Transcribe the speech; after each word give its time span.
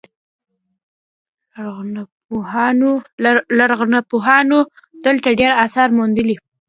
لرغونپوهانو 3.57 4.57
دلته 5.05 5.27
ډیر 5.39 5.51
اثار 5.65 5.89
موندلي 5.97 6.35